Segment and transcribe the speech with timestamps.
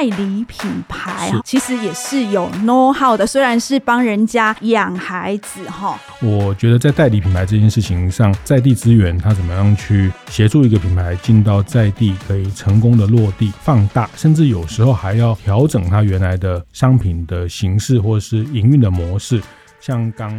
[0.00, 6.00] 代理品牌啊，其实也是有 know how 的，虽然是帮人家养孩子哈。
[6.22, 19.42] 我觉得在代理品牌这件事情上，在地资源它怎么样去协助一个品牌进到在地，可以成功的落地放大，甚至有时候还要调整它原来的商品的形式或是营运的模式。
[19.80, 20.34] 像刚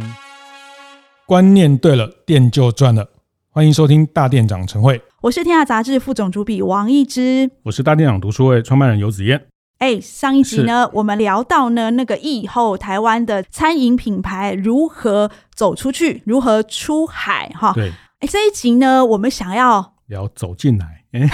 [1.24, 3.08] 观念对了，店就赚了。
[3.50, 9.40] 欢迎收听大店长陈慧，我是天下杂志副总主笔王一之，我是大店长读书会创办人游子彦。
[9.82, 17.72] 哎，上一集呢，我们聊到呢，那个疫后台湾的餐饮品牌如何走出去，如何出海，哈。
[17.72, 17.90] 对。
[18.20, 21.02] 哎，这一集呢，我们想要聊走进来。
[21.10, 21.28] 哎，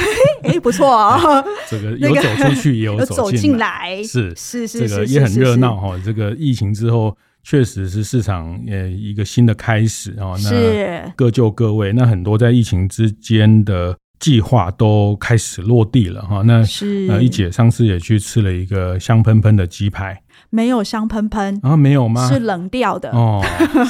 [0.45, 1.45] 哎，不错哦。
[1.69, 6.01] 这个有走出去，也有走进来，是是是，这个也很热闹哈。
[6.03, 10.33] 这个疫情之后，确实是市场呃一个新的开始啊。
[10.43, 13.95] 那各就各位，那很多在疫情之间的。
[14.19, 22.29] 计划都开始落地了哈，那是呃一姐上次也去吃了一个香喷喷的鸡排，没有香喷喷啊，没有吗？
[22.29, 23.41] 是冷掉的哦，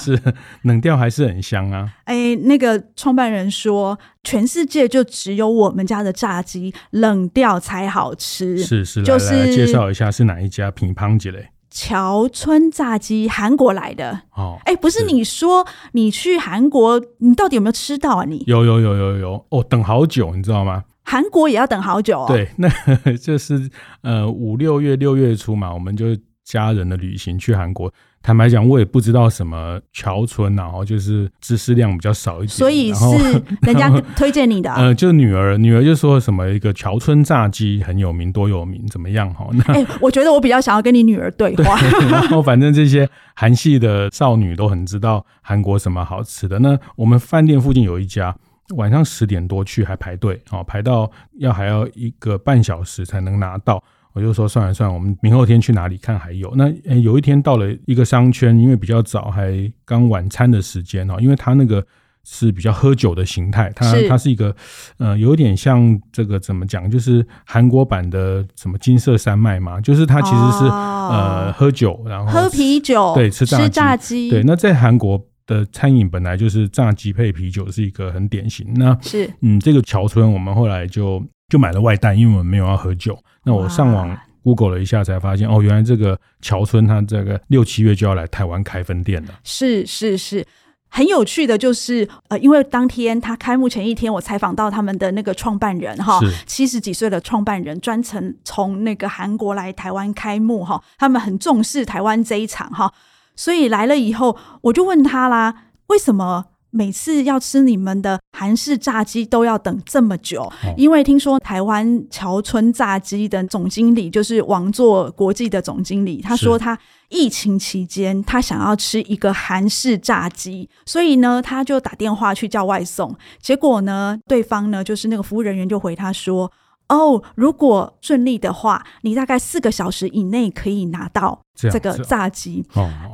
[0.01, 0.21] 是
[0.63, 1.91] 冷掉还是很香啊？
[2.05, 11.49] 哎，那个创办人说，全世界就只有我们家的炸鸡冷掉才好吃，是是，就是介绍一下是哪一家品乓姐嘞？
[11.81, 14.59] 桥村炸鸡，韩国来的哦。
[14.65, 18.25] 哎，不是你说你去韩国，你到底有没有吃到啊？
[18.25, 20.83] 你有有有有有哦，等好久，你知道吗？
[21.05, 22.27] 韩国也要等好久哦。
[22.27, 22.69] 对， 那
[23.17, 23.71] 就是
[24.03, 26.07] 呃五六月六月初嘛，我们就
[26.45, 27.93] 家人的旅行去韩国。
[28.23, 33.05] 坦白讲，我也不知道什么桥村，然后就是知识量比较少一点，所以是
[33.63, 34.73] 人家推荐你的。
[34.75, 39.33] 呃，就女儿，女儿就说什么一个桥村炸鸡很有名，多有名，怎么样？
[39.33, 41.79] 哈，那哎，我觉得我比较想要跟你女儿对话。
[41.81, 46.59] 对， 然后反正这些韩系的少女都很知道韩国什么好吃的。
[46.59, 48.37] 那我们饭店附近有一家，
[48.77, 53.83] 晚上十点多去还排队，哦，排到要还要一个半小时才能拿到。
[54.19, 56.53] 我就说算了算了，我们明后天去哪里看还有。
[56.57, 56.69] 那
[56.99, 61.87] 有一天到了一个商圈，因为比较早，还刚晚餐的时间哦，因为他那个
[62.25, 64.53] 是比较喝酒的形态，它是它是一个
[64.97, 74.43] 呃有点像这个怎么讲，就是韩国版的什么金色山脉嘛，就是它其实是、哦、呃喝酒，然后喝啤酒，对，吃炸鸡，吃炸鸡，对。
[74.43, 78.67] 那在韩国的餐饮本来就是炸鸡配啤酒是一个很典型。
[78.75, 81.23] 那是嗯，这个桥村我们后来就。
[81.49, 83.19] 就买了外带，因为我们没有要喝酒。
[83.43, 89.33] 那我上网 Google 了一下，才发现哦，原来这个桥村他这个六七月就要来台湾开分店了。
[89.45, 90.47] 是是是，
[90.91, 102.93] 很有趣的，就是呃，因为当天他开幕前一天，我采访到他们的那个创办人哈，七十几岁的创办人，专程从那个韩国来台湾开幕哈，他们很重视台湾这一场哈，
[103.35, 105.55] 所以来了以后，我就问他啦，
[105.87, 106.45] 为什么？
[106.71, 126.53] 每次要吃你们的韩式炸鸡都要等这么久，因为听说台湾桥村炸鸡的总经理就是王座国际的总经理，他说他疫情期间他想要吃一个韩式炸鸡，所以呢他就打电话去叫外送，结果呢对方呢就是那个服务人员就回他说
[126.91, 132.63] ：“哦，如果顺利的话，你大概四个小时以内可以拿到这个炸鸡。”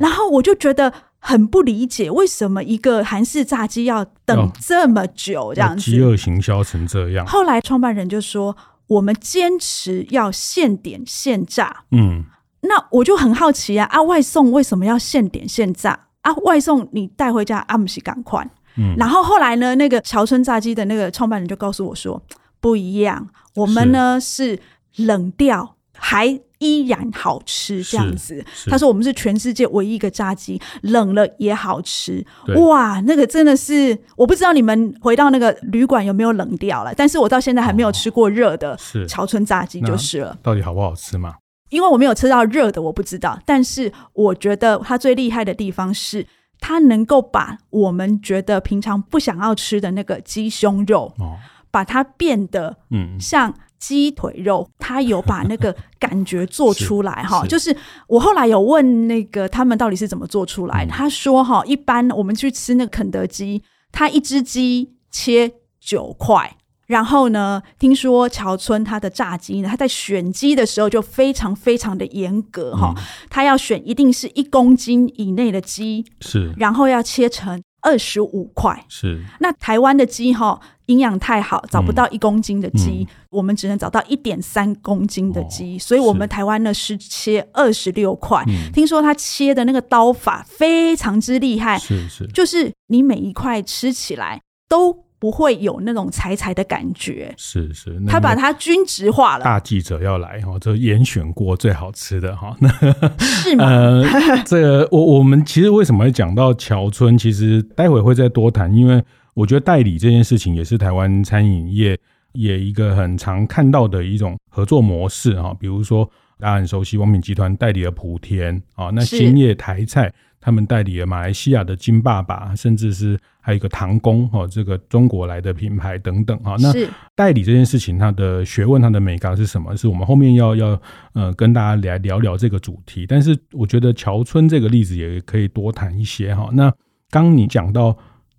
[0.01, 0.93] 然后我就觉得。
[1.27, 7.25] 很不理解为什么一个韩式炸鸡要等这么久，这样子，饥饿行销成这样。
[7.27, 8.55] 后来创办人就说
[8.89, 12.25] ：“我们坚持要现点现炸。”嗯，
[12.61, 15.99] 那我就很好奇啊，啊，外送为什么要现点现炸？
[16.21, 18.47] 啊，外送你带回家阿姆西赶快。
[18.77, 22.23] 嗯，然后后来呢，那个桥村炸鸡的那个创办人就告诉我说
[22.61, 24.61] ：“不一样，我们呢是，
[24.93, 32.25] 是冷掉还。”依然好吃这样子，他说我们是全世界唯一一个炸鸡，冷了也好吃。
[32.57, 40.39] 哇，那个真的是我不知道你们回到那个旅馆有没有冷掉了，但是我到现在还没有吃过热的桥村炸鸡就是了。
[40.43, 41.35] 到底好不好吃嘛？
[41.69, 43.39] 因为我没有吃到热的，我不知道。
[43.45, 46.27] 但是我觉得它最厉害的地方是，
[46.61, 51.37] 它能够把我们觉得平常不想要吃的那个鸡胸肉，哦，
[51.71, 53.53] 把它变得嗯像。
[53.87, 57.77] 鸡腿肉，他有把那个感觉做出来哈，就是
[58.09, 72.95] 我后来有问那个他们到底是怎么做出来，他说哈，一般我们去吃那个肯德基，他一只鸡切九块，然后呢，听说桥村他的炸鸡呢，他在选鸡的时候就非常非常的严格哈，
[73.29, 80.59] 他要选一定是一公斤以内的鸡，是，然后要切成二十五块，是，那台湾的鸡哈。
[80.87, 88.43] 营养太好，找不到一公斤的鸡，嗯、我们只能找到一点三公斤的鸡，哦、所以我们台湾呢是切二十六块。
[88.49, 99.45] 嗯、听说他切的那个刀法非常之厉害，是是，就是你每一块吃起来都不会有那种柴柴的感觉，是是，他把它均值化了。
[99.45, 102.69] 大记者要来哈，这严选过最好吃的哈，那
[103.17, 103.65] 是吗？
[103.65, 107.17] 呃，这个我我们其实为什么会讲到桥村？
[107.17, 109.03] 其实待会会再多谈，因为。
[109.33, 111.99] 我觉得代理这件事情也是台湾餐饮业
[112.35, 120.13] 也一个很常看到的一种合作模式哈，比如说大家很熟悉王品集团代理的莆田啊，那兴业台菜
[120.45, 126.55] 他们代理了马来西亚的金爸爸，甚至是还有一个唐宫哈，这个中国来的品牌等等哈。
[126.61, 126.71] 那
[127.15, 129.75] 代理这件事情它的学问、它的美感是什么？
[129.77, 130.81] 是我们后面要要
[131.15, 133.07] 呃跟大家来聊聊这个主题。
[133.07, 136.51] 但是我觉得乔村这个例子也可以多谈一些哈。
[136.53, 136.73] 那
[137.11, 137.97] 刚你讲到。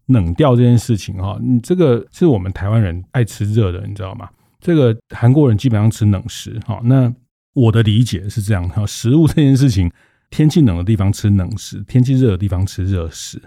[0.09, 4.29] 冷掉这件事情哈，你这个是我们台湾人爱吃热的，你知道吗？
[4.61, 6.79] 这个韩国人基本上吃冷食哈。
[6.83, 7.11] 那
[7.55, 9.91] 我的理解是这样哈，食物这件事情，
[10.29, 13.41] 天气冷的地方吃冷食，天气热的地方吃热食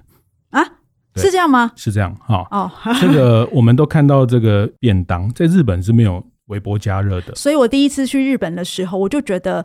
[0.50, 0.62] 啊，
[1.16, 1.72] 是这样吗？
[1.76, 2.46] 是这样哈。
[2.50, 2.70] 哦，
[3.00, 9.64] 这个我们都看到这个便当，在日本是没有微波加热的，所以我第一次去日本的时候，我就觉得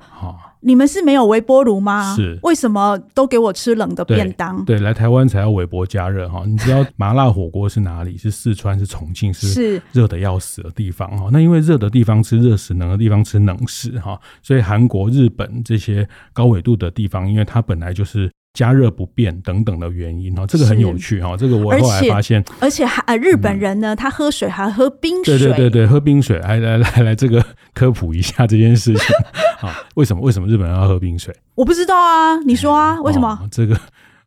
[0.62, 2.16] 你们是没有微波炉吗？
[2.16, 4.64] 是，为什么都给我吃冷的便当？
[4.64, 6.44] 对，对，来台湾才要微波加热哈。
[6.46, 8.16] 你知道麻辣火锅是哪里？
[8.18, 11.30] 是四川，是重庆，是热的要死的地方哈。
[11.32, 18.32] 那因为热的地方吃热食，冷的地方吃冷食哈，所以韩国、日本这些高纬度的地方，因为它本来就是。
[18.54, 29.16] 加热不变等等的原因哈，这个很有趣哈，这个我后来发现，而且还呃日本人呢，他喝水还喝冰水，对对对对，喝冰水，来来来来，这个 科普一下这件事情
[29.68, 31.36] 啊，为什么为什么日本人要喝冰水？
[31.56, 33.48] 我不知道啊，你说啊，为什么？
[33.52, 33.76] 这个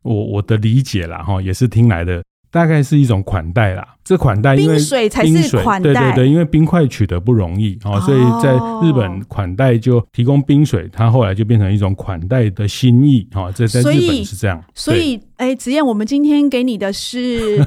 [0.02, 2.22] 我我的理解啦哈，也是听来的。
[2.50, 8.54] 大概是一种款待啦，这款待因为冰水才是款待，对对对，因为冰块取得不容易哦，所以在
[8.86, 15.20] 日本款待就提供冰水，它后来就变成一种款待的心意哦，这在日本是这样，所以。
[15.36, 17.62] 哎，子燕，我们今天给你的是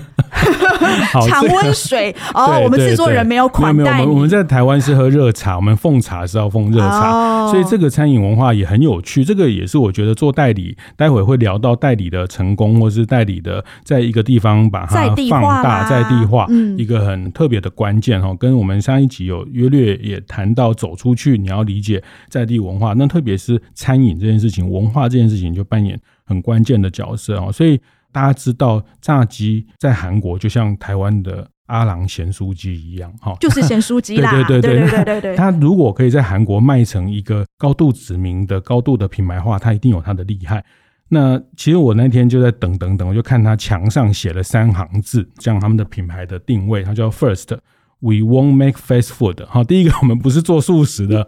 [1.30, 2.60] 常温水 哦。
[2.64, 4.06] 我们制作人没有款待你。
[4.06, 9.24] 没有，我们在台湾是喝热茶，我们奉茶是要奉热茶，所以这个餐饮文化也很有趣。
[9.24, 14.96] 这个也是我觉得做代理，待会会聊到代理的成功，或是代理的在一个地方把它
[15.30, 18.36] 放大在地化，一个很特别的关键哈。
[18.36, 26.00] 跟我们上一集有约略也谈到，走出去你要理解在地文化，那特别是餐饮这件事情，文化这件事情就扮演。
[26.30, 27.82] 很关键的角色哦，所以
[28.12, 34.30] 大家知道炸鸡在韩国就像台湾的阿郎咸酥鸡一样，哈，就是咸酥鸡啦。
[34.30, 35.36] 对对对对对对对。
[35.36, 40.64] 它如果可以在韩国卖成一个高度知名的、高度的品牌化，它一定有它的厉害。
[41.10, 47.58] 那其实我那天就在等等等，我就看他墙上写了三行字，这样他们的品牌的定位，它叫 First。
[48.02, 49.46] We won't make fast food。
[49.46, 51.28] 好，第一个我们不是做素食的，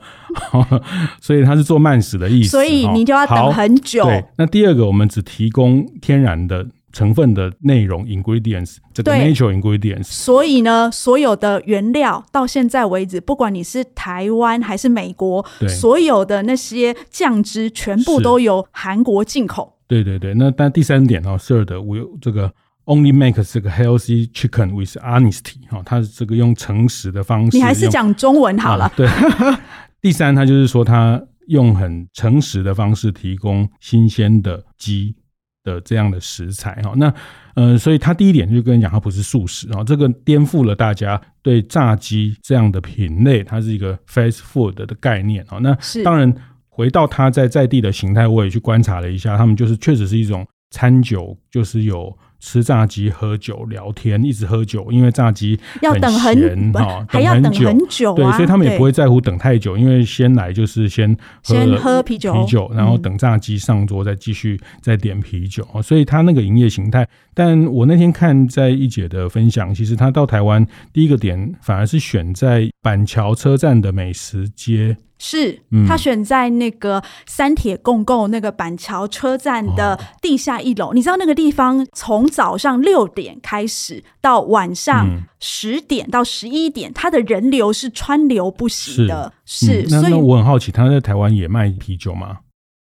[1.20, 2.52] 所以它是做慢食的意思。
[2.52, 4.06] 所以你就要等很久。
[4.06, 10.04] 对，那第二个我们只提供天然的成分的内容 ingredients，这个 natural ingredients。
[10.04, 19.78] 所以呢，所有的原料到现在为止，不管你是台湾还是美国，所有的那些酱汁全部都由韩国进口。
[19.88, 22.52] 对对对，那但第三点哦，Third，我有这个。
[22.84, 27.56] Only make 这个 healthy chicken with honesty 哈，它是这个用诚实的方式。
[27.56, 28.86] 你还是讲中文好了。
[28.86, 29.08] 啊、对，
[30.02, 35.16] 第三，它就是说，它用很诚实的方式提供新鲜的鸡
[35.64, 36.94] 的这样的食材哈。
[36.96, 37.14] 那
[37.56, 45.58] 呃，所以它第一点就跟你讲，它不是素食啊，这个颠覆了大家对炸鸡这样的品类，它是一个 fast food 的概念啊。
[45.60, 46.34] 那当然，
[46.70, 52.18] 回到它在在地的形态，我也去观察了一下，他们就是确实是一种餐酒，就是有。
[52.42, 67.08] 吃炸鸡、喝酒、聊天，一直喝酒，因为炸鸡要等很 哈，还要等很久，对，所以他们也不会在乎等太久，因为先来就是先喝先喝啤酒，啤酒，然后等炸鸡上桌再继续再点啤酒，所以他那个营业形态。
[67.34, 74.98] 但我那天看在一姐的分享，其实他到台湾第一个点反而是选在板桥车站的美食街。
[75.24, 85.08] 是他选在那个三铁共构那个板桥车站的地下一楼，你知道那个地方从早上六点开始到晚上
[85.40, 89.32] 十点到十一点，它的人流是川流不息的。
[89.46, 92.40] 是，那那我很好奇，他在台湾也卖啤酒吗？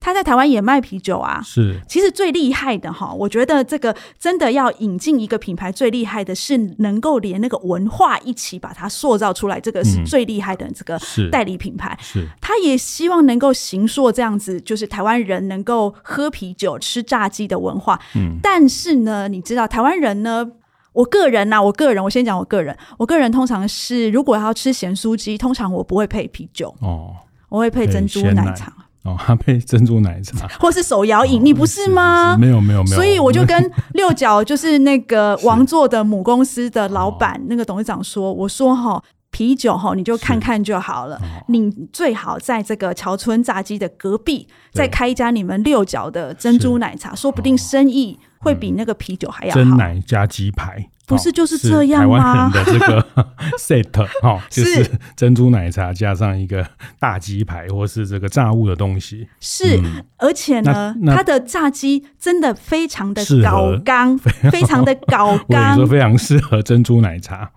[0.08, 1.78] 他在台湾也卖啤酒啊，是。
[1.86, 10.98] 其实最厉害的哈，我觉得这个真的要引进一个品牌，最厉害的是能够连那个文化一起把它塑造出来，这个是最厉害的这个
[11.30, 11.98] 代理品牌。
[12.02, 18.00] 是，他也希望能够行塑这样子，就是台湾人能够喝啤酒、吃炸鸡的文化。
[18.16, 20.50] 嗯，但是呢，你知道台湾人呢？
[20.94, 26.74] 我个人呐、啊，我个人，我先讲我个人，我个人通常是如果要吃咸酥鸡，通常我不会配啤酒。
[26.80, 27.14] 哦，
[27.50, 28.74] 我会配珍珠奶茶
[29.08, 32.36] 哦，它配珍珠奶茶， 或是手摇饮，哦、你不是吗？
[32.36, 39.04] 是是是没有没有没有，所以我就跟 六角就是那个王座的母公司的老板那个董事长说，我说哈。
[39.30, 41.20] 啤酒哈，你就看看就好了。
[41.50, 49.60] 你最好在这个桥村炸鸡的隔壁再开一家你们六角的珍珠奶茶，说不定生意会比那个啤酒还要好。
[49.60, 50.90] 真奶加鸡排。
[51.08, 52.20] 不是就是这样吗？
[52.20, 53.08] 台湾人的这个
[53.58, 54.86] set 哈，就是
[55.16, 56.68] 珍珠奶茶加上一个
[57.00, 59.28] 大鸡排，或是这个炸物的东西。
[59.40, 59.82] 是，
[60.18, 64.18] 而且呢，它的炸鸡真的非常的高刚，
[64.52, 67.50] 非常的高刚，说非常适合珍珠奶茶。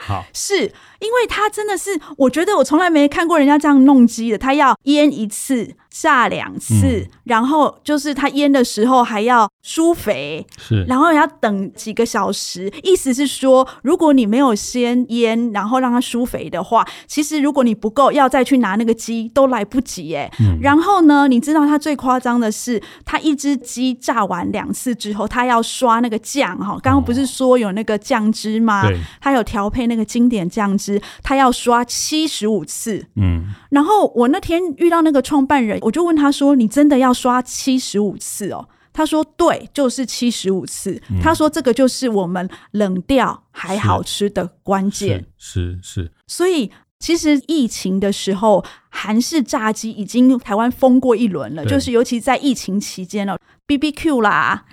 [0.00, 5.74] 好， 是因为它真的是，我觉得我从来没看过人家这样弄鸡的，它要腌一次。
[5.92, 12.72] 炸两次，嗯、然后就是它腌的时候还要疏肥，是，然后要等几个小时。
[12.90, 20.30] 意思是说，如果你没有先腌，然后让它舒肥的话，其实如果你不够，要再去拿那个鸡都来不及哎。
[20.40, 26.78] 嗯、然后呢，你知道它最夸张的是，它一只鸡炸完两次之后，它要刷那个酱哈。
[26.82, 28.86] 刚刚不是说有那个酱汁吗？
[28.86, 33.06] 对，它有调配那个经典酱汁，它要刷七十五次。
[33.16, 35.78] 嗯，然后我那天遇到那个创办人。
[35.82, 41.00] 我就问他说：“你真的要刷七十五次哦？”他说：“对，就是七十五次。
[41.10, 45.80] 嗯”他说：“这个就是我们冷掉还好吃的关键。”是是。
[45.82, 51.64] 是是所以其实疫情的时候，韩式炸鸡已经台湾封过一轮了。
[51.64, 54.64] 就是尤其在疫情期间哦，BBQ 啦、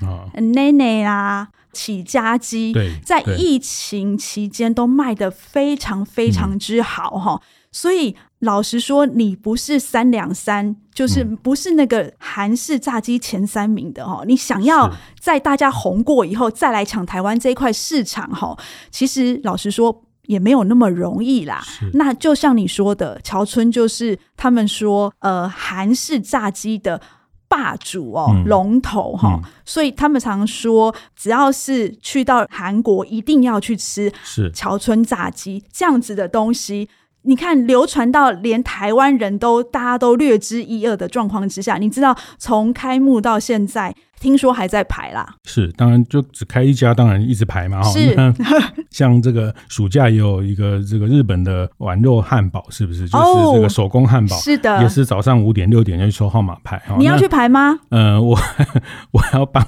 [0.53, 7.41] 内内、哦、啦、起家鸡，对在疫情期间都卖得非常非常之好哈。
[7.41, 8.15] 嗯、所以。
[8.39, 14.20] 老实说，你不是三两三，就是不是那个韩式炸鸡前三名的哈。
[14.22, 18.56] 嗯、你想要在大家红过以后再来抢台湾这一块市场哈，
[18.91, 21.63] 其实老实说也没有那么容易啦。
[21.94, 27.01] 那就像你说的，乔村就是他们说呃韩式炸鸡的
[27.48, 36.88] 霸主哦，嗯、龙头哈，嗯、所以他们常说，只要是去到韩国，一定要去吃是乔村炸鸡这样子的东西。
[37.27, 43.93] 你看，流传到连台湾人都大家都略知一二的状况之下，你知道从开幕到现在。
[44.19, 47.81] 听说还在排啦，是当然就只开一家，当然一直排嘛。
[47.83, 48.15] 是，
[48.89, 53.07] 像这个暑假也有一个这个日本的丸肉汉堡，是不是？
[53.07, 56.81] 就是这个手工汉堡，是的，也是早上五点六点就去抽号码牌。
[56.97, 57.77] 你要去排吗？
[57.89, 58.36] 呃，我
[59.12, 59.63] 我要帮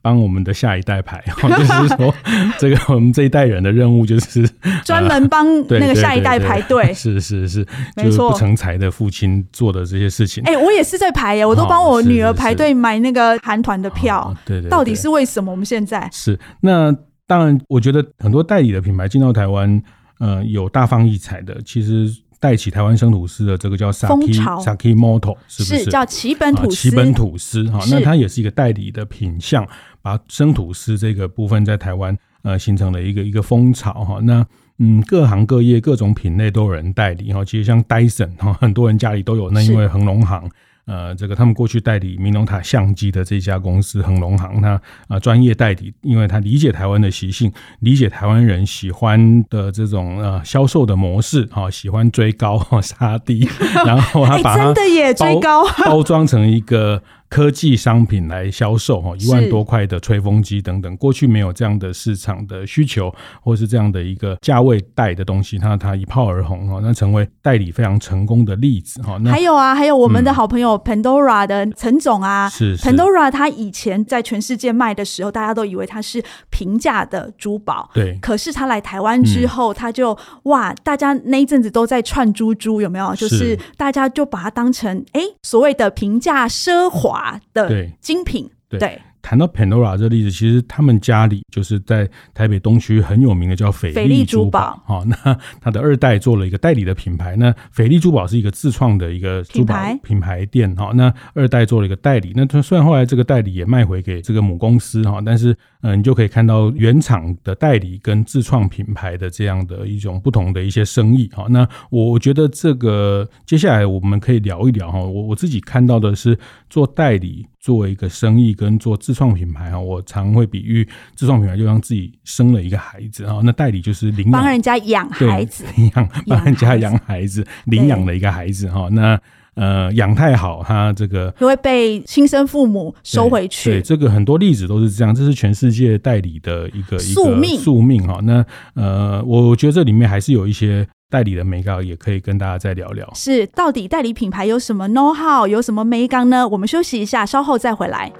[0.00, 2.14] 帮我们的下一代排， 就是说
[2.58, 4.48] 这个我们这一代人的任务就是
[4.82, 6.92] 专门帮那个下一代排队。
[6.94, 7.66] 是是是，
[7.96, 10.42] 没错，不成才的父亲做的这些事情。
[10.44, 13.89] 哎，我也是在排耶，我都帮我女儿排队买那个韩团的。
[13.90, 15.50] 票、哦、对，对对，到底是为什么？
[15.50, 16.90] 我们现在是那
[17.26, 19.82] 当然，我觉得很多代理的品牌进到台湾，
[20.18, 21.60] 呃，有大放异彩的。
[21.64, 26.90] 其实带起台湾生吐司的这个叫 Saki 潮 Sakimoto，是不是，是叫崎本吐司？
[26.90, 29.64] 崎本吐司哈，那它也是一个代理的品相，
[30.02, 34.18] 把生吐司这个部分在台湾呃形成了一个一个风潮哈。
[34.22, 34.44] 那
[34.78, 37.44] 嗯，各行各业各种品类都有人代理哈。
[37.44, 40.50] 其实像 Dyson 哈，很多人家里都有，那因为恒隆行。
[40.90, 53.48] 呃，这个他们过去代理明龙塔相机的这家公司恒隆行，他啊专业代理，因为他理解台湾的习性，理解台湾人喜欢的这种呃销售的模式，哈，喜欢追高杀低，
[53.86, 57.00] 然后他把它真的也追高包装成一个。
[57.30, 69.16] 科技商品来销售哈，一万多块的吹风机等等，过去没有这样的市场的需求，或是这样的一个价位带的东西，它它一炮而红哈，那成为代理非常成功的例子哈。
[69.26, 76.20] 还有啊，还有我们的好朋友 Pandora 的陈总啊，是 Pandora，他以前在全世界卖的时候，大家都以为它是
[76.50, 78.18] 平价的珠宝，对。
[78.20, 83.14] 可是他来台湾之后，他就哇，大家那一阵子都在串珠珠，有没有？
[83.14, 87.19] 就是大家就把它当成哎所谓的平价奢华。
[87.52, 87.68] 的
[88.00, 89.00] 精品，对。
[89.20, 97.36] 对谈到 Pandora 这个例子，其实他们家里就是在台北东区很有名的叫斐丽珠宝，哈，那他的二代做了一个代理的品牌。
[97.36, 102.32] 那斐丽珠宝是一个自创的一个珠宝品牌店，哈，那二代做了一个代理。
[102.34, 111.46] 那他虽然后来这个代理也卖回给这个母公司，哈，但是嗯，你就可以看到原厂的代理跟自创品牌的这样的一种不同的一些生意，哈。
[111.50, 117.46] 那我觉得这个接下来我们可以聊一聊，哈，我我自己看到的是做代理。
[117.60, 125.64] 作为一个生意跟做自创品牌哈，我常会比喻自创品牌就像自己生了一个孩子啊，那代理就是领养，帮人家养孩子，
[125.94, 128.88] 养帮人家养孩子，领养了一个孩子哈。
[128.90, 129.20] 那
[129.54, 133.70] 呃养太好，他这个就会被亲生父母收回去。
[133.70, 138.20] 对，对，这个很多例子都是这样，这是全世界代理的一个宿命，宿命哈。
[138.22, 138.42] 那
[138.74, 143.10] 呃，我觉得这里面还是有一些代理的眉角，也可以跟大家再聊聊。
[143.14, 146.48] 是，到底代理品牌有什么 know how，有什么美高呢？
[146.48, 148.10] 我们休息一下，稍后再回来。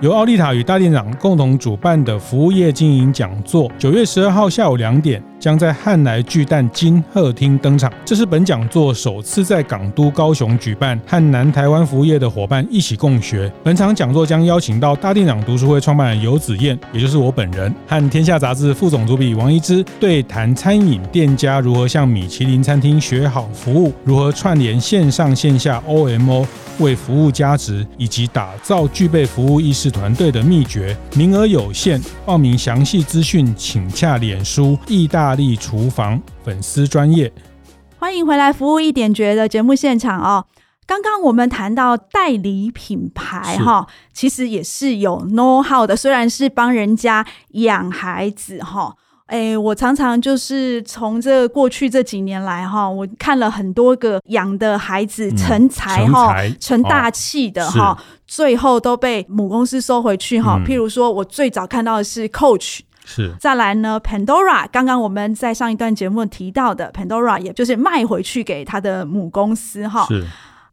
[0.00, 7.92] 由奥利塔与大店长共同主办的服务业经营讲座，九月十二号下午两点，将在汉来巨蛋金鹤厅登场。
[8.04, 13.52] 这是本讲座首次在港都高雄举办，和南台湾服务业的伙伴一起共学。
[13.64, 26.46] 本场讲座将邀请到大店长读书会创办人游子燕，也就是我本人，和天下杂志副总主笔王一之对谈餐饮店家如何向米其林餐厅学好服务，如何串联线上线下 OMO
[26.78, 29.90] 为服务加值，以及打造具备服务意识。
[29.90, 37.32] 团队的秘诀，名额有限，报名详细资讯请洽脸书“意大利厨房”粉丝专业。
[37.98, 40.46] 欢迎回来，服务一点绝的节目现场哦。
[40.86, 48.96] 刚刚我们谈到代理品牌哈，其实也是有 know how 的，虽然是帮人家养孩子哈。
[49.26, 60.64] 哎，我常常就是从这过去这几年来哈，我看了很多个养的孩子成才哈、嗯，成大器的哈、哦，最后都被母公司收回去哈、嗯。
[60.66, 70.06] 譬如说，我最早看到的是 Coach，是再来呢 Pandora，刚刚我们在上一段节目提到的 Pandora，也就是卖回去给他的母公司哈。
[70.06, 70.24] 是。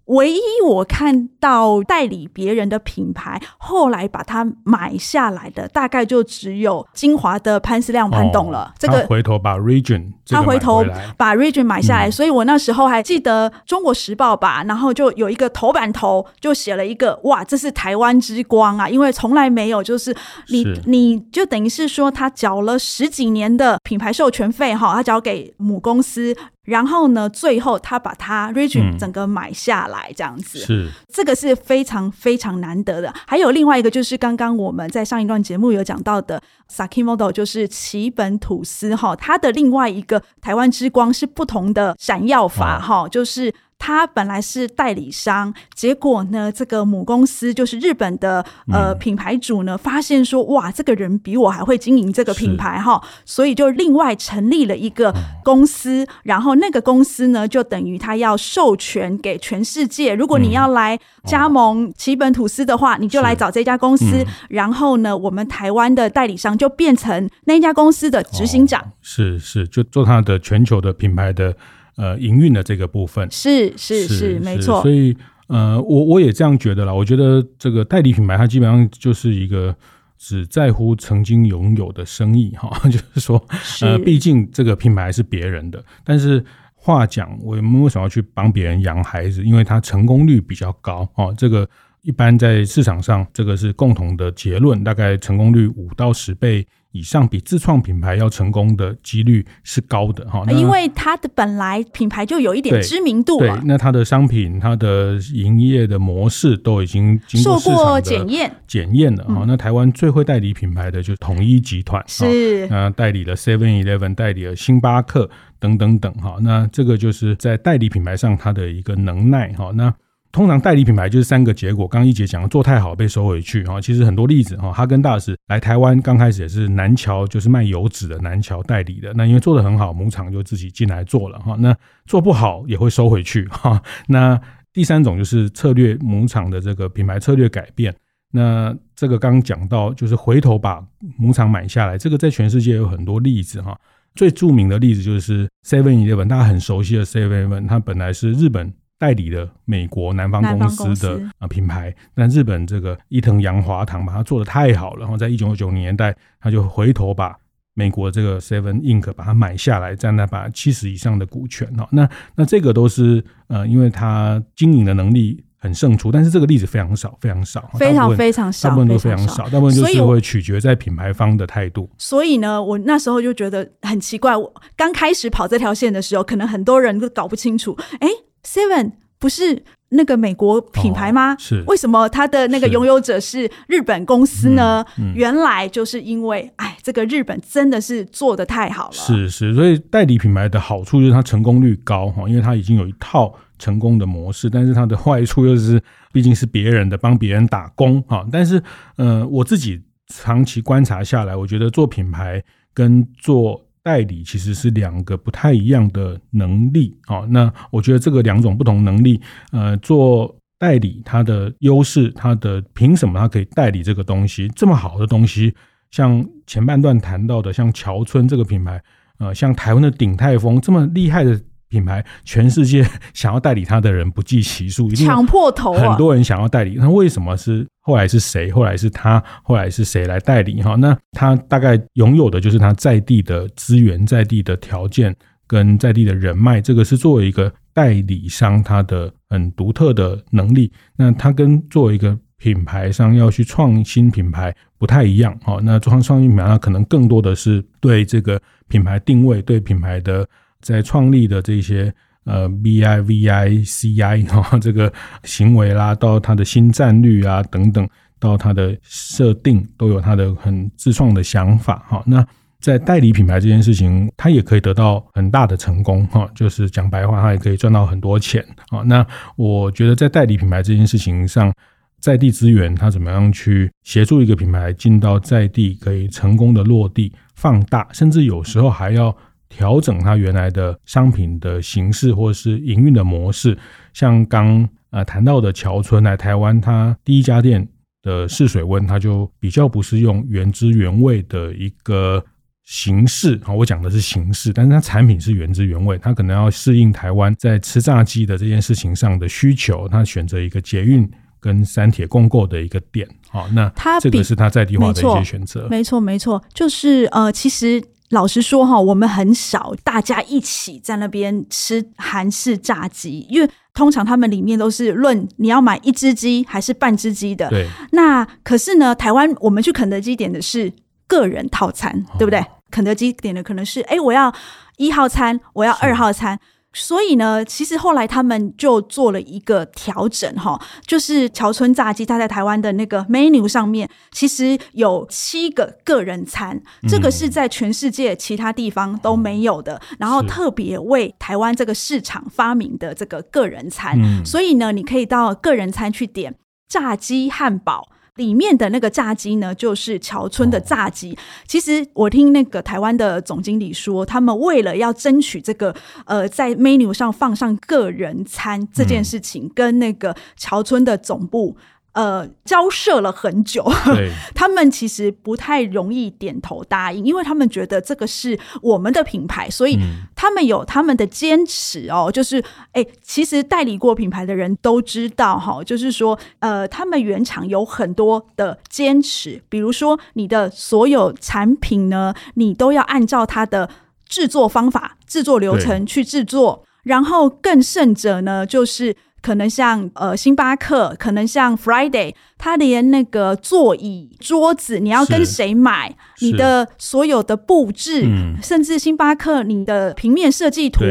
[0.08, 8.74] 唯一我看到代理别人的品牌，后来把它买下来的，大概就只有晶华的潘思亮潘董了。
[8.80, 10.84] 这个回头把 Region，他回头
[11.18, 18.88] 把 Region 买下来，所以我那时候还记得《中国时报》吧，然后就有一个头版头就写了一个哇，这是台湾之光啊！
[18.88, 20.16] 因为从来没有，就是
[20.50, 26.36] 你你就等于是说他缴了十几年的品牌授权费哈，他交给母公司。
[26.68, 33.12] 然后呢，最后他把它 region 整个买下来，这样子，嗯，是这个是非常非常难得的。
[33.26, 43.54] 还有另外一个就是刚刚我们在上一段节目有讲到的 Sakimoto，就是奇本吐司哈，它的另外一个台湾之光是不同的闪耀法哈，哦，就是。
[43.80, 71.56] 他本来是代理商，结果呢，这个母公司就是日本的呃品牌主呢，发现说，哇，这个人比我还会经营这个品牌哈，所以就另外成立了一个公司，然后那个公司呢，就等于他要授权给全世界，如果你要来加盟奇本吐司的话，你就来找这家公司，然后呢，我们台湾的代理商就变成那家公司的执行长，是是，就做他的全球的品牌的。
[71.98, 74.84] 呃，营运的这个部分是是是，是没错。
[74.84, 76.94] 所以呃，我我也这样觉得啦。
[76.94, 79.76] 我觉得这个代理品牌，它基本上就是一个
[80.16, 82.70] 只在乎曾经拥有的生意哈。
[82.88, 83.44] 就是说，
[83.82, 85.84] 呃，毕竟这个品牌是别人的。
[86.04, 89.44] 但是话讲，我们为什么要去帮别人养孩子？
[89.44, 91.34] 因为它成功率比较高哦。
[91.36, 91.68] 这个
[92.04, 96.64] 一般在市场上，这个是共同的结论，大概成功率五到十倍。
[96.98, 103.56] 以上比自创品牌要成功的几率是高的哈，因为它的本来品牌就有一点知名度了。
[103.56, 109.46] 对，那它的商品、它的营业的模式都已经经过市场检验检验了哈。
[109.48, 115.30] 那台湾最会代理品牌的就是统一集团，是那代理了 Seven Eleven，代理了星巴克
[115.60, 116.38] 等等等哈。
[116.42, 119.72] 那这个就是在代理品牌上它的一个能耐哈。
[119.76, 119.94] 那
[120.38, 133.82] 通常代理品牌就是三个结果，刚刚一姐讲的做太好被收回去哈，其实很多例子哈，哈根达斯来台湾刚开始也是南桥，就是卖油脂的南桥代理的，那因为做得很好，母厂就自己进来做了哈，那做不好也会收回去哈。
[134.08, 134.40] 那
[134.72, 137.92] 第三种就是策略母厂的这个品牌策略改变，
[138.32, 140.86] 那这个刚讲到就是回头把
[141.18, 143.76] 母厂买下来，这个在全世界有很多例子哈，
[144.14, 148.72] 最著名的例子就是 Seven Eleven，大家很熟悉的 Seven Eleven，它本来是日本。
[149.00, 157.38] 代理的美国南方公司的啊品牌，但日本这个伊藤洋华堂把它做得太好了，然后在一九九零年代，他就回头把
[157.76, 161.88] 美国这个 Seven Inc 把它买下来，占了把七十以上的股权哈。
[161.92, 171.88] 那那这个都是呃，因为他经营的能力很胜出，但是这个例子非常少，非常少，非常非常少，大部分都非常少，大部分就是会取决在品牌方的态度。
[172.00, 178.08] 所以呢，我那时候就觉得很奇怪，我刚开始跑这条线的时候，可能很多人都搞不清楚，哎。
[178.48, 181.34] Seven 不是那个美国品牌吗？
[181.34, 184.86] 哦、是为什么它的那个拥有者是日本公司呢？
[184.98, 188.94] 嗯嗯、原来就是因为，哎，这个日本真的是做的太好了。
[188.94, 194.50] 是是，所以代理品牌的好处就是它成功率高哈，因为它已经有一套成功的模式。
[194.50, 195.82] 但是它的坏处又是，
[196.14, 198.26] 毕竟是别人的，帮别人打工哈。
[198.32, 198.64] 但是，
[198.98, 207.20] 呃，我自己长期观察下来，我觉得做品牌跟做代理其实是两个不太一样的能力啊。
[207.30, 209.22] 那我觉得这个两种不同能力，
[209.54, 215.54] 呃，做代理它的优势，它的凭什么它可以代理这个东西这么好的东西？
[215.92, 218.84] 像前半段谈到的，像乔村这个品牌，
[219.20, 221.40] 呃，像台湾的鼎泰丰这么厉害的。
[221.70, 226.76] 品牌，全世界 想要代理他的人不计其数，一定抢破头，很多人想要代理。
[226.78, 228.50] 那为什么是后来是谁？
[228.52, 230.62] 后来是他，后来是谁来代理？
[230.62, 235.14] 哈，那他大概拥有的就是他在地的资源、在地的条件
[235.46, 236.62] 跟在地的人脉。
[236.62, 240.72] 这个是作为一个代理商他的很独特的能力。
[240.96, 245.38] 那他跟作为一个品牌商要去创新品牌不太一样。
[245.44, 250.26] 哈，那创创新品牌，它可能更多的是对这个品牌定位，对品牌的。
[250.62, 251.94] 在创立的这些
[252.26, 254.92] 呃 B I V I C I 哈这个
[255.24, 257.88] 行为啦，到它的新战略啊等等，
[258.20, 262.04] 到它的设定都有它的很自创的想法哈。
[262.06, 262.26] 那
[262.60, 268.82] 在代理品牌这件事情，它也可以得到很大的成功哈，就是讲白话，它也可以赚到很多钱啊。
[268.82, 271.54] 那我觉得在代理品牌这件事情上，
[272.02, 279.16] 在地资源它怎么样去协助一个品牌进到在地，可以成功的落地放大，甚至有时候还要。
[279.50, 283.58] 调整它原来的商品的形式，或是营运的模式，
[283.94, 287.68] 像刚呃谈到的桥村来台湾，它第一家店
[288.02, 292.24] 的试水温，它就比较不是用原汁原味的一个
[292.66, 293.54] 形式啊。
[293.54, 303.08] 我讲的是形式，但是它产品是原汁原味，它可能要适应台湾在吃炸鸡的这件事情上的需求，它选择一个捷运跟三铁共构的一个点。
[303.30, 305.68] 好，那这个是它在地化的一些选择。
[305.70, 307.82] 没错，没错，就是呃，其实。
[308.10, 317.50] 老实说哈，我们很少大家一起在那边吃韩式炸鸡，因为通常他们里面都是论你要买一只鸡还是半只鸡的。
[317.50, 317.68] 对。
[317.92, 320.72] 那可是呢，台湾我们去肯德基点的是
[321.06, 322.40] 个人套餐，对不对？
[322.40, 324.34] 哦、肯德基点的可能是，哎，我要
[324.78, 326.40] 一号餐，我要二号餐。
[326.80, 343.98] 所以呢，其实后来他们就做了一个调整哈，就是桥村炸鸡，它在台湾的那个 menu 上面，其实有七个个人餐，这个是在全世界其他地方都没有的，然后特别为台湾这个市场发明的这个个人餐。
[344.24, 346.36] 所以呢，你可以到个人餐去点
[346.70, 347.90] 炸鸡汉堡。
[348.18, 351.14] 里面的那个炸鸡呢，就是桥村的炸鸡。
[351.14, 351.18] 哦。
[351.48, 355.74] 其实我听那个台湾的总经理说，他们为了要争取这个
[356.06, 361.56] 呃，在 menu 上放上个人餐这件事情，嗯、跟那个桥村的总部。
[361.98, 363.68] 呃，交涉了很久，
[364.36, 369.80] 他们其实不太容易点头答应，因为他们觉得这个是我们的品牌，所以
[370.16, 372.12] 他们有他们的坚持哦。
[372.14, 383.68] 就是，哎，其实代理过品牌的人都知道哈，就是说，呃，他们原厂有很多的坚持，比如说你的所有产品呢，你都要按照它的
[384.08, 388.96] 制作方法、制作流程去制作，然后更甚者呢，就是。
[389.22, 395.96] 可能像呃星巴克，可能像 Friday，他连那个座椅、桌子，你要跟谁买？
[396.22, 400.84] 你的所有的布置，嗯、甚至星巴克你的平面设计图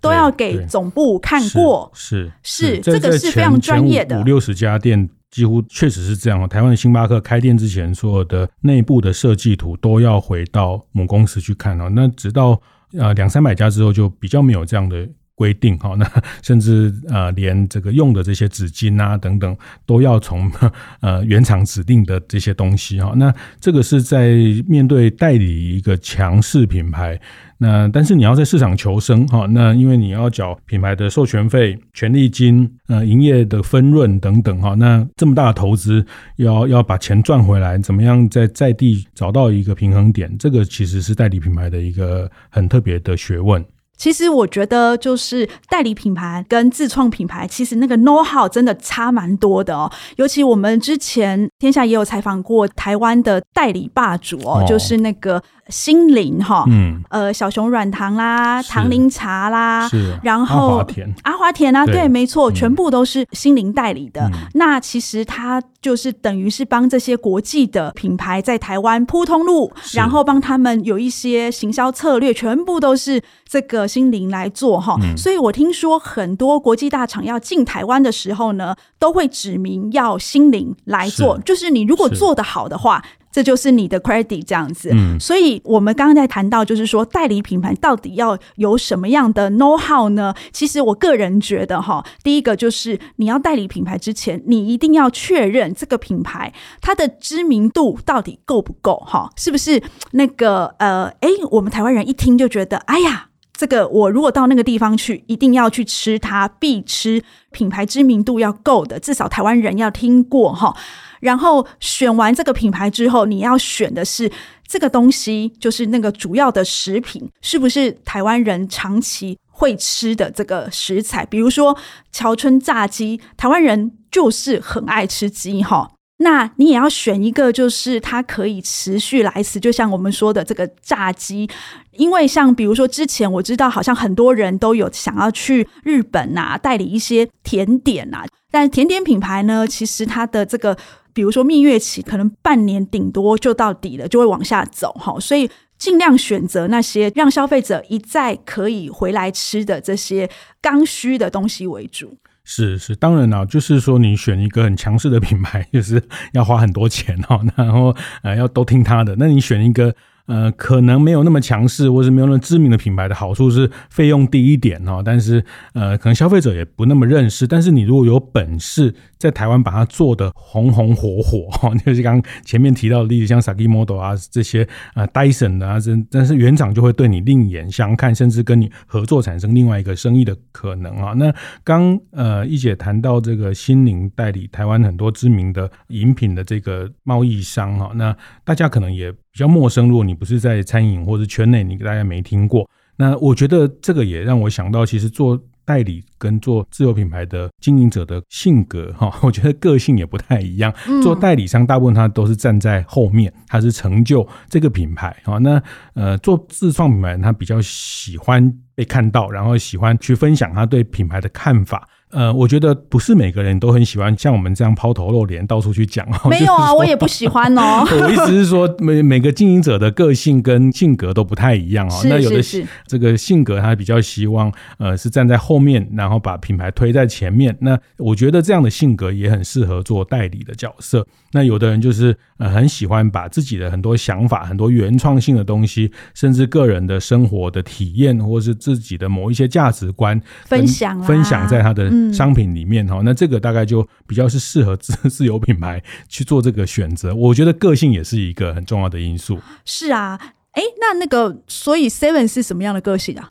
[0.00, 1.90] 都要给总部看过。
[1.94, 4.20] 是是，是，这个是非常专业的。
[4.20, 6.48] 五六十家店几乎确实是这样。
[6.48, 11.90] 台湾的星巴克开店之前，所有的内部的设计图都要回到母公司去看哦。
[11.94, 12.60] 那直到
[12.98, 15.06] 呃两三百家之后，就比较没有这样的。
[15.34, 16.08] 规定 哈，那
[16.42, 20.50] 甚至呃，连这个用的这些纸巾啊等等，都要从
[21.00, 23.12] 呃原厂指定的这些东西哈。
[23.16, 24.34] 那这个是在
[24.66, 27.20] 面对代理一个强势品牌，
[27.58, 36.04] 那但是你要在市场求生哈，那因为你要缴品牌的授权费、权利金、呃营业的分润等等哈，那这么大的投资，
[36.36, 40.36] 要要把钱赚回来，怎么样在在地找到一个平衡点？
[40.38, 43.64] 这个其实是代理品牌的一个很特别的学问。
[43.96, 49.90] 其实我觉得，就是代理品牌跟自创品牌，其实那个 know how 真的差蛮多的哦。
[50.16, 55.42] 尤其我们之前天下也有采访过台湾的代理霸主哦，哦就是那个。
[55.72, 64.20] 心灵哈，嗯，呃，小熊软糖啦，糖林茶啦，是，然后阿华田，阿华田啊，对，没错，全部都是心灵代理的。
[64.32, 74.98] 嗯、那其实它就是等于是帮这些国际的品牌在台湾铺通路，然后帮他们有一些行销策略，全部都是这个心灵来做哈。
[75.02, 83.02] 嗯、所以我听说很多国际大厂要进台湾的时候呢，都会指明要心灵来做，就是你如果做得好的话。
[83.32, 84.90] 这就是你的 credit 这样子。
[84.92, 90.34] 嗯，所以我们刚刚在谈到，就是说代理品牌到底要有什么样的 know how 呢？
[90.52, 103.28] 其实我个人觉得哈，第一个就是你要代理品牌之前，你一定要确认这个品牌它的知名度到底够不够哈，是不是那个呃，哎，我们台湾人一听就觉得，哎呀。
[103.54, 110.74] 这个我如果到那个地方去，一定要去吃它，必吃，品牌知名度要够的，至少台湾人要听过哈。
[111.22, 114.30] 然后选完这个品牌之后，你要选的是
[114.66, 121.24] 这个东西，就是那个主要的食品，是不是台湾人长期会吃的这个食材？
[121.24, 121.78] 比如说
[122.10, 125.92] 桥村炸鸡，台湾人就是很爱吃鸡哈。
[126.18, 131.48] 那你也要选一个，就是它可以持续来吃，就像我们说的这个炸鸡，
[131.92, 140.76] 因为像比如说之前我知道，好像很多人都有想要去日本啊，代理一些甜点啊，但甜点品牌呢，其实它的这个，
[141.12, 150.28] 比如说蜜月期可能半年顶多就到底了，就会往下走哈，所以尽量选择那些让消费者一再可以回来吃的这些
[150.60, 152.16] 刚需的东西为主。
[152.44, 159.16] 是是，当然了，就是说你选一个很强势的品牌， 就是要花很多钱哈，然后呃要都听他的。
[159.18, 159.94] 那你选一个。
[160.26, 165.02] 呃，可能没有那么强势，或是没有那么知名的品牌的好处是费用低一点哦。
[165.04, 167.46] 但是，呃，可能消费者也不那么认识。
[167.46, 181.12] 但是，你如果有本事在台湾把它做得红红火火，哈， 就是刚前面提到的例子，像 Saki Model 啊这些，呃，Dyson 的啊，这但是原厂就会对你另眼相看，甚至跟你合作产生另外一个生意的可能啊。
[181.14, 189.12] 那刚呃一姐谈到这个心宁代理台湾很多知名的饮品的这个贸易商哈，那大家可能也。
[189.32, 192.68] 比较陌生，如果你不是在餐饮或者圈内，你大概没听过。
[192.96, 200.72] 那我觉得这个也让我想到，其实做代理跟做自有品牌的经营者的性格哈，我觉得个性也不太一样。
[201.02, 205.38] 做代理商，大部分他都是站在后面，他是成就这个品牌啊。
[205.38, 205.62] 那
[205.94, 211.88] 呃，做自创品牌，他比较喜欢被看到，然后喜欢去分享他对品牌的看法。
[212.12, 216.06] 呃，我觉得不是每个人都很喜欢像我们这样抛头露脸到处去讲。
[216.28, 217.84] 没有啊，我也不喜欢哦。
[217.90, 222.02] 我意思是说，每每个经营者的个性跟性格都不太一样哦。
[222.04, 222.42] 那有的
[222.86, 227.56] 这个性格他比较希望呃是站在后面，然后把品牌推在前面。
[227.60, 231.06] 那我觉得这样的性格也很适合做代理的角色。
[231.32, 241.90] 那有的人就是呃很喜欢把自己的很多想法、很多原创性的东西，甚至个人的生活的体验，或是自己的某一些价值观分享分享在他的。
[242.10, 247.14] 商品里面哈，那这个大概就比较是适合自 自有品牌去做这个选择。
[247.14, 249.38] 我觉得个性也是一个很重要的因素。
[249.66, 250.18] 是啊，
[250.52, 253.28] 哎，那那个，所以 Seven 是什么样的个性啊？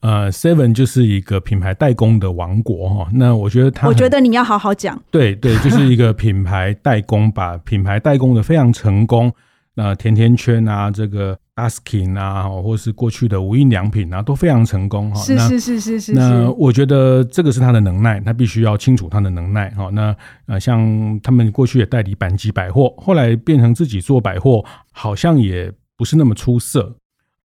[0.00, 3.08] 呃，Seven 就是一个品牌代工的王国哈。
[3.14, 5.02] 那我觉得他，我觉得你要好好讲。
[5.10, 9.32] 对对，就是一个品牌代工，把品牌代工的非常成功。
[9.74, 11.36] 那甜甜圈啊，这个。
[11.58, 15.20] Askin 啊，或是过去的无印良品啊，都非常成功哈。
[15.20, 16.12] 是是是是是。
[16.12, 19.90] 那我觉得这个是他的能耐，他必须要清楚他的能耐哈。
[19.92, 20.14] 那
[20.46, 26.94] 呃，像他们过去也代理阪急百货，后来变成自己做百货，好像也不是那么出色。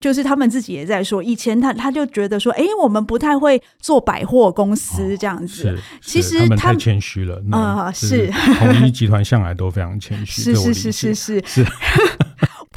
[0.02, 5.47] 就是他们自己也在说，以前他他就觉得说，哎，我们不太会做百货公司这样子。
[5.47, 7.91] 是，其实他们太谦虚了啊。
[7.91, 10.41] 是，统一集团向来都非常谦虚。
[10.41, 11.65] 是是是是是是。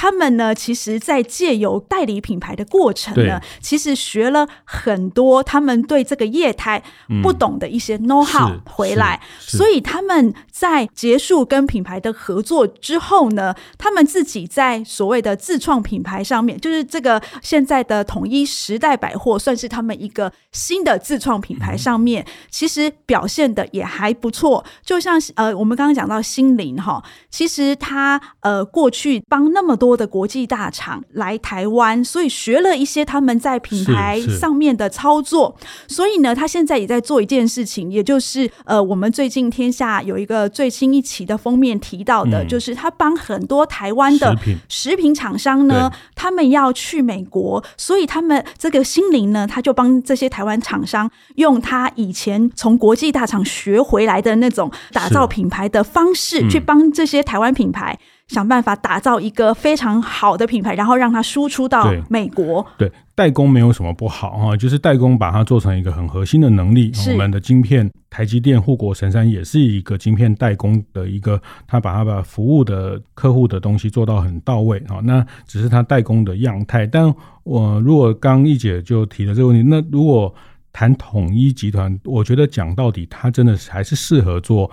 [0.05, 6.83] 他们呢，其实，在借由代理品牌的过程呢，其实学了很多他们对这个业态
[7.23, 24.63] 不懂的一些 know how 回来，所以他们在结束跟品牌的合作之后呢，他们自己在所谓的自创品牌上面，就是这个现在的统一时代百货，算是他们一个新的自创品牌上面，其实表现的也还不错。
[24.85, 29.94] 就像呃，我们刚刚讲到心灵哈，其实他呃过去帮那么多。
[29.97, 35.57] 的国际大厂来台湾，所以学了一些他们在品牌上面的操作。
[35.89, 44.37] 所以呢，他现在也在做一件事情，也就是呃，我们最近天下有一个最新一期的封面提到的，嗯、就是他帮很多台湾的
[44.69, 45.15] 食品。
[45.15, 57.97] 厂商呢，他们要去美国，所以他们这个心灵呢，他就帮这些台湾厂商用他以前从国际大厂学回来的那种打造品牌的方式，嗯、去帮这些台湾品牌。
[58.29, 62.67] 想办法打造一个非常好的品牌，然后让它输出到美国。
[62.79, 66.91] 对，对，代工没有什么不好哈，就是代工把它做成一个很核心的能力。
[67.11, 75.01] 我们的晶片，台积电、护国神山也是一个晶片代工的一个，他把它把服务的客户的东西做到很到位啊。
[75.05, 76.87] 那只是他代工的样态。
[76.87, 80.35] 但我如果刚一姐就提了这个问题，那如果
[80.73, 84.71] 谈统一集团，我觉得讲到底，他真的还是适合做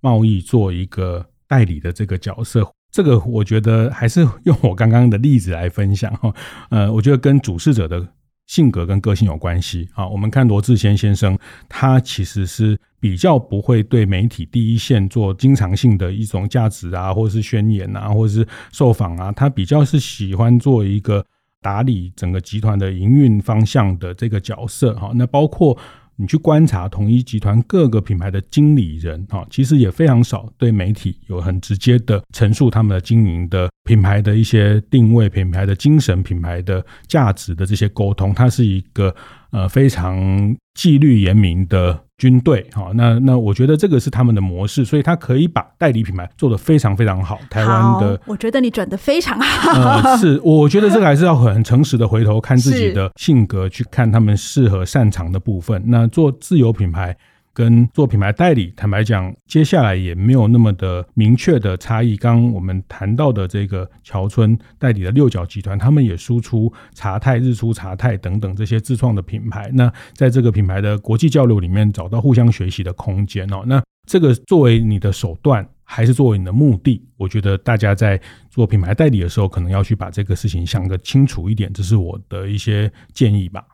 [0.00, 2.70] 贸易，做一个代理的这个角色。
[2.94, 6.32] 这个我觉得还是用我刚刚的例子来分享哈。
[6.70, 8.06] 呃，我觉得跟主事者的
[8.46, 10.06] 性格跟个性有关系啊。
[10.06, 11.36] 我们看罗智谦先生，
[11.68, 21.26] 他其实是比较不会对媒体第一线做经常性的一种价值啊，或者是宣言啊，或者是受访啊，他比较是喜欢做一个
[21.60, 25.10] 打理整个集团的营运方向的这个角色哈。
[25.16, 25.76] 那包括。
[26.16, 39.14] 你去观察统一集团各个品牌的经理人啊，其实也非常少对媒体有很直接的陈述他们的经营的品牌的一些定位、品牌的精神、品牌的价值的这些沟通，它是一个
[39.50, 42.03] 呃非常纪律严明的。
[42.16, 47.38] 军队，好，那那我觉得这个是他们的模式，所以他可以把代理品牌做得非常非常好。
[47.50, 49.72] 台湾的，我觉得你转的非常好。
[49.72, 55.82] 呃，是，我觉得这个还是要很诚实的回头看自己的性格，去看他们适合擅长的部分。
[55.86, 57.16] 那做自有品牌。
[57.54, 62.16] 跟做品牌代理，坦白讲，接下来也没有那么的明确的差异。
[62.16, 69.70] 刚我们谈到的这个桥村代理的六角集团，他们也输出茶太、日出茶太等等这些自创的品牌。
[69.72, 73.62] 那在这个品牌的国际交流里面，找到互相学习的空间哦。
[73.64, 77.00] 那这个作为你的手段，还是作为你的目的？
[77.16, 81.72] 我觉得大家在做品牌代理的时候，可能要去把这个事情想个清楚一点。
[81.72, 83.64] 这是我的一些建议吧。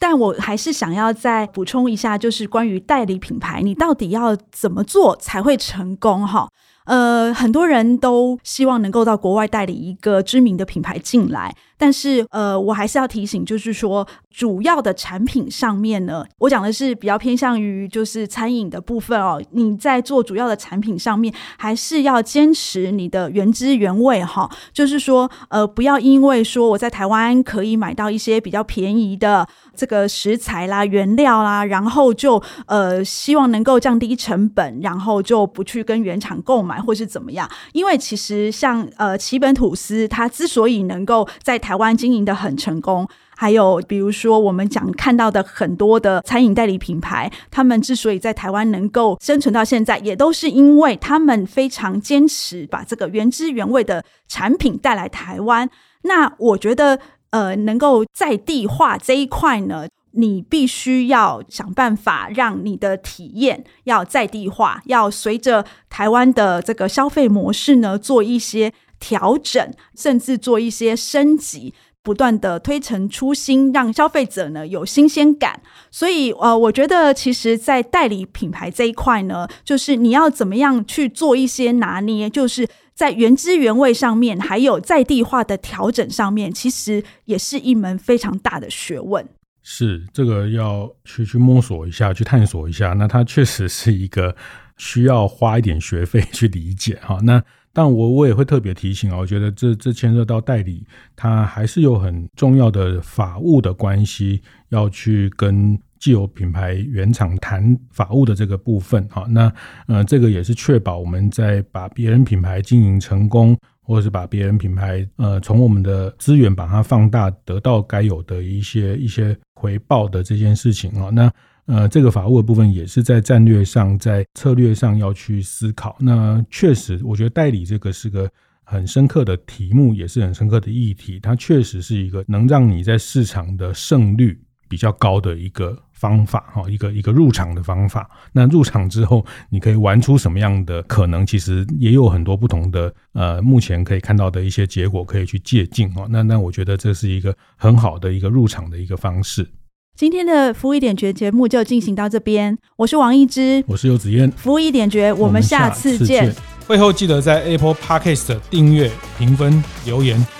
[0.00, 6.26] 但我还是想要再补充一下，就是关于代理品牌，你到底要怎么做才会成功？
[6.26, 6.48] 哈。
[6.86, 19.40] 呃，很多人都希望能够到国外代理一个知名的品牌进来，但是呃，我还是要提醒，就是说主要的产品上面呢，我讲的是比较偏向于就是餐饮的部分哦。
[19.52, 36.69] 你在做主要的产品上面，还是要坚持你的原汁原味哈，就是说呃，不要因为说我在台湾可以买到一些比较便宜的这个食材啦、原料啦，然后就呃希望能够降低成本，然后就不去跟原厂购买。
[36.70, 37.50] 买或是怎么样？
[37.72, 55.68] 因为其实像呃奇本吐司，它之所以能够在台湾经营得很成功，还有比如说我们讲看到的很多的餐饮代理品牌，他们之所以在台湾能够生存到现在，也都是因为他们非常坚持把这个原汁原味的产品带来台湾。
[56.02, 56.98] 那我觉得
[57.30, 59.86] 呃，能够在地化这一块呢。
[60.12, 75.62] 你必须要想办法让你的体验要在地化，要随着台湾的这个消费模式呢做一些调整，甚至做一些升级，不断的推陈出新，让消费者呢有新鲜感。
[75.90, 89.26] 所以，呃，我觉得其实，在代理品牌这一块呢，就是你要怎么样去做一些拿捏，就是在原汁原味上面，还有在地化的调整上面，其实也是一门非常大的学问。
[89.72, 92.92] 是这个要去去摸索一下，去探索一下。
[92.94, 94.34] 那它确实是一个
[94.78, 97.20] 需要花一点学费去理解哈。
[97.22, 97.40] 那
[97.72, 109.24] 但我我也会特别提醒啊，我觉得这这牵涉到代理，它还是有很重要的法务的关系，要去跟既有品牌原厂谈法务的这个部分哈。
[109.30, 109.52] 那
[109.86, 113.56] 呃，这个也是确保我们在把别人品牌经营成功。
[113.82, 121.32] 或者是把别人品牌，呃，从我们的资源把它放大，得到该有的一些一些回报的这件事情啊，那
[121.66, 125.96] 呃，这个法务的部分也是在战略上，在策略上要去思考。
[126.00, 128.28] 那确实，我觉得代理这个是个
[128.64, 131.20] 很深刻的题目，也是很深刻的议题。
[131.20, 138.08] 它确实是一个能让你在市场的胜率比较高的一个方法哈，一个一个入场的方法。
[138.32, 141.26] 那入场之后，你可以玩出什么样的可能？
[141.26, 146.06] 其实也有很多不同的呃，目前可以看到的一些结果可以去借鉴哦。
[146.08, 149.46] 那那我觉得这是一个很好的一个入场的一个方式。
[149.94, 156.34] 今天的服务一点绝节目就进行到这边，我是王一之，我是游子嫣，服务一点绝，我们下次见。
[156.66, 160.39] 会后记得在 Apple Podcast 订阅、评分、留言。